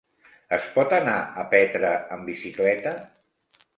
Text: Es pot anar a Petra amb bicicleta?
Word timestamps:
Es 0.55 0.69
pot 0.77 0.95
anar 0.99 1.13
a 1.43 1.47
Petra 1.53 1.93
amb 2.17 2.31
bicicleta? 2.33 2.95